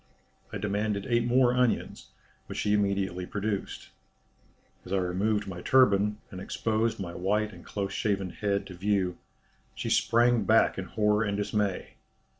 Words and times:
I 0.51 0.57
demanded 0.57 1.05
eight 1.07 1.25
more 1.27 1.53
onions, 1.53 2.07
which 2.47 2.57
she 2.57 2.73
immediately 2.73 3.27
produced. 3.27 3.89
As 4.83 4.91
I 4.91 4.97
removed 4.97 5.47
my 5.47 5.61
turban, 5.61 6.17
and 6.31 6.41
exposed 6.41 6.99
my 6.99 7.13
white 7.13 7.53
and 7.53 7.63
close 7.63 7.93
shaven 7.93 8.31
head 8.31 8.65
to 8.65 8.73
view, 8.73 9.19
she 9.75 9.91
sprang 9.91 10.43
back 10.43 10.79
in 10.79 10.85
horror 10.85 11.23
and 11.23 11.37
dismay. 11.37 11.97